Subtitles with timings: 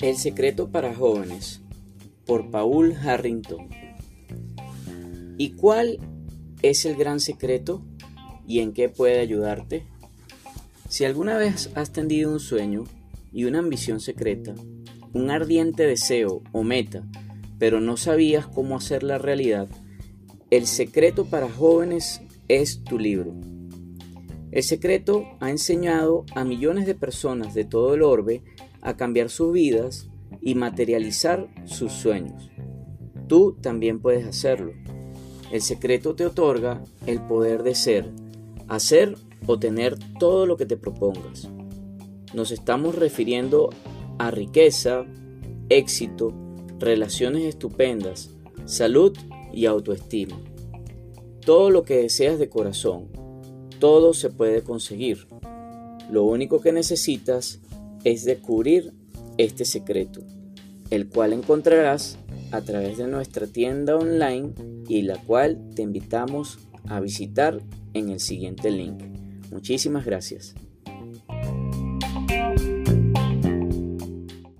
[0.00, 1.60] El secreto para jóvenes
[2.24, 3.68] por Paul Harrington.
[5.36, 5.98] ¿Y cuál
[6.62, 7.82] es el gran secreto
[8.46, 9.84] y en qué puede ayudarte?
[10.88, 12.84] Si alguna vez has tendido un sueño
[13.30, 14.54] y una ambición secreta,
[15.12, 17.06] un ardiente deseo o meta,
[17.58, 19.68] pero no sabías cómo hacerla realidad,
[20.50, 23.34] el secreto para jóvenes es tu libro.
[24.50, 28.42] El secreto ha enseñado a millones de personas de todo el orbe
[28.82, 30.08] a cambiar sus vidas
[30.40, 32.50] y materializar sus sueños.
[33.26, 34.72] Tú también puedes hacerlo.
[35.52, 38.10] El secreto te otorga el poder de ser,
[38.68, 39.16] hacer
[39.46, 41.48] o tener todo lo que te propongas.
[42.34, 43.70] Nos estamos refiriendo
[44.18, 45.04] a riqueza,
[45.68, 46.32] éxito,
[46.78, 48.30] relaciones estupendas,
[48.64, 49.16] salud
[49.52, 50.40] y autoestima.
[51.44, 53.08] Todo lo que deseas de corazón,
[53.78, 55.26] todo se puede conseguir.
[56.10, 57.60] Lo único que necesitas
[58.04, 58.92] es descubrir
[59.38, 60.22] este secreto,
[60.90, 62.18] el cual encontrarás
[62.52, 64.52] a través de nuestra tienda online
[64.88, 67.60] y la cual te invitamos a visitar
[67.94, 69.02] en el siguiente link.
[69.50, 70.54] Muchísimas gracias.